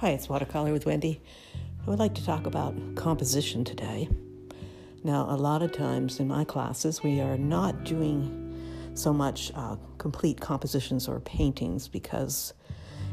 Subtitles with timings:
[0.00, 1.22] Hi, it's Watercolor with Wendy.
[1.54, 4.10] I would like to talk about composition today.
[5.02, 9.76] Now, a lot of times in my classes, we are not doing so much uh,
[9.96, 12.52] complete compositions or paintings because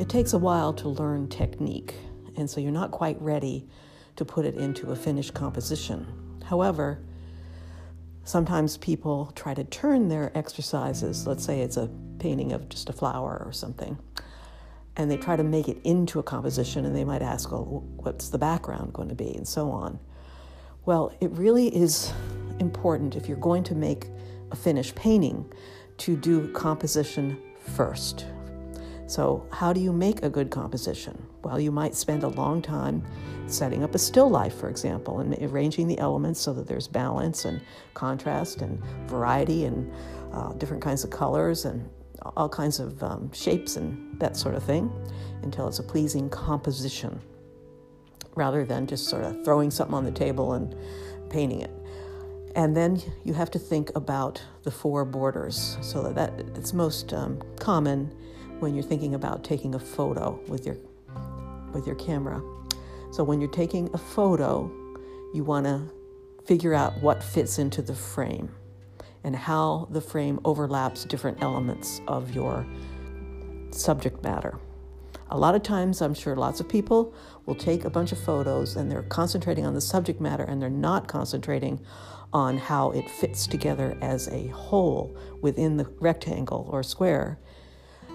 [0.00, 1.94] it takes a while to learn technique,
[2.36, 3.68] and so you're not quite ready
[4.16, 6.04] to put it into a finished composition.
[6.44, 6.98] However,
[8.24, 12.92] sometimes people try to turn their exercises, let's say it's a painting of just a
[12.92, 13.96] flower or something
[14.96, 18.28] and they try to make it into a composition and they might ask, well, what's
[18.28, 19.98] the background going to be, and so on.
[20.86, 22.12] Well, it really is
[22.60, 24.06] important if you're going to make
[24.50, 25.50] a finished painting
[25.98, 28.26] to do composition first.
[29.06, 31.26] So, how do you make a good composition?
[31.42, 33.04] Well, you might spend a long time
[33.46, 37.44] setting up a still life, for example, and arranging the elements so that there's balance
[37.44, 37.60] and
[37.92, 39.92] contrast and variety and
[40.32, 41.88] uh, different kinds of colors and
[42.36, 44.90] all kinds of um, shapes and that sort of thing
[45.42, 47.20] until it's a pleasing composition
[48.34, 50.74] rather than just sort of throwing something on the table and
[51.30, 51.70] painting it.
[52.56, 57.12] And then you have to think about the four borders so that, that it's most
[57.12, 58.14] um, common
[58.60, 60.76] when you're thinking about taking a photo with your
[61.72, 62.40] with your camera.
[63.10, 64.70] So when you're taking a photo,
[65.34, 65.90] you want to
[66.46, 68.48] figure out what fits into the frame
[69.24, 72.66] and how the frame overlaps different elements of your
[73.70, 74.58] subject matter.
[75.30, 77.14] A lot of times, I'm sure lots of people
[77.46, 80.70] will take a bunch of photos and they're concentrating on the subject matter and they're
[80.70, 81.80] not concentrating
[82.32, 87.38] on how it fits together as a whole within the rectangle or square.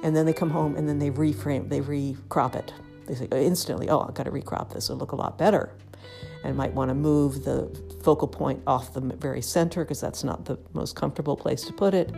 [0.04, 2.74] And then they come home and then they reframe, they recrop it.
[3.08, 5.72] They say instantly, oh, I've got to recrop this, it'll look a lot better
[6.44, 7.70] and might want to move the
[8.04, 11.94] focal point off the very center because that's not the most comfortable place to put
[11.94, 12.10] it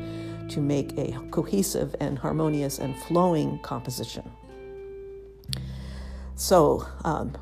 [0.50, 4.30] to make a cohesive and harmonious and flowing composition.
[6.36, 7.36] So, um,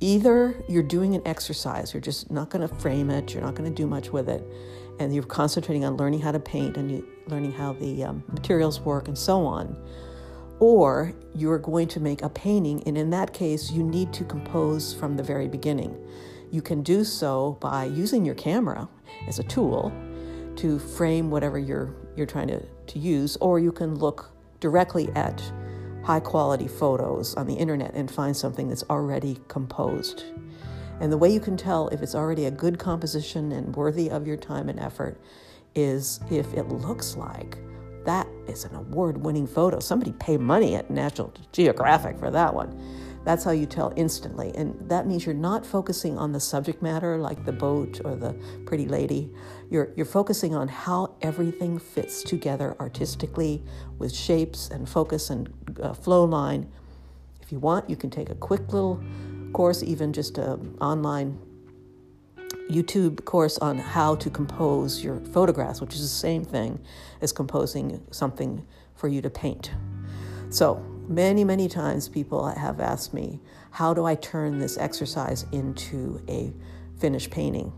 [0.00, 3.68] either you're doing an exercise, you're just not going to frame it, you're not going
[3.68, 4.42] to do much with it,
[4.98, 8.80] and you're concentrating on learning how to paint and you, learning how the um, materials
[8.80, 9.76] work and so on
[10.60, 14.92] or you're going to make a painting, and in that case, you need to compose
[14.94, 15.96] from the very beginning.
[16.50, 18.88] You can do so by using your camera
[19.26, 19.92] as a tool
[20.56, 24.30] to frame whatever you're, you're trying to, to use, or you can look
[24.60, 25.40] directly at
[26.02, 30.24] high quality photos on the internet and find something that's already composed.
[31.00, 34.26] And the way you can tell if it's already a good composition and worthy of
[34.26, 35.20] your time and effort
[35.74, 37.58] is if it looks like
[38.04, 39.80] that is an award winning photo.
[39.80, 42.78] Somebody paid money at National Geographic for that one.
[43.24, 44.52] That's how you tell instantly.
[44.54, 48.32] And that means you're not focusing on the subject matter like the boat or the
[48.64, 49.30] pretty lady.
[49.70, 53.62] You're, you're focusing on how everything fits together artistically
[53.98, 56.70] with shapes and focus and uh, flow line.
[57.42, 59.02] If you want, you can take a quick little
[59.52, 61.38] course, even just an online
[62.68, 66.80] YouTube course on how to compose your photographs, which is the same thing
[67.20, 69.72] as composing something for you to paint.
[70.50, 70.76] So,
[71.08, 73.40] many, many times people have asked me,
[73.70, 76.52] how do I turn this exercise into a
[76.98, 77.72] finished painting?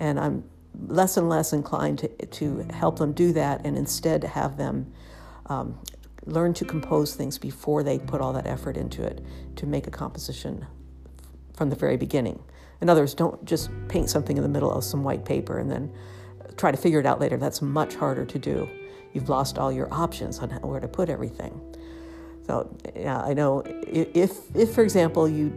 [0.00, 0.44] And I'm
[0.86, 4.92] less and less inclined to, to help them do that and instead have them
[5.46, 5.78] um,
[6.26, 9.24] learn to compose things before they put all that effort into it
[9.56, 10.66] to make a composition
[11.56, 12.42] from the very beginning.
[12.80, 15.70] In other words, don't just paint something in the middle of some white paper and
[15.70, 15.92] then
[16.56, 17.36] try to figure it out later.
[17.36, 18.68] That's much harder to do.
[19.12, 21.60] You've lost all your options on where to put everything.
[22.46, 25.50] So, yeah, I know if, if for example, you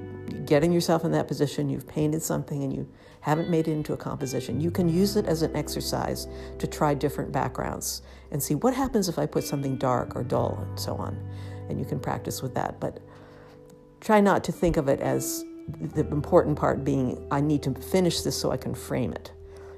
[0.45, 2.87] getting yourself in that position, you've painted something and you
[3.21, 6.27] haven't made it into a composition, you can use it as an exercise
[6.57, 10.57] to try different backgrounds and see what happens if I put something dark or dull
[10.67, 11.17] and so on.
[11.69, 12.79] And you can practice with that.
[12.79, 12.99] But
[13.99, 15.43] try not to think of it as
[15.93, 19.31] the important part being I need to finish this so I can frame it.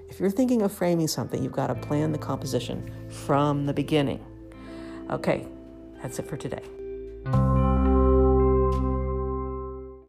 [0.09, 4.23] If you're thinking of framing something, you've got to plan the composition from the beginning.
[5.09, 5.47] Okay,
[6.01, 6.80] that's it for today.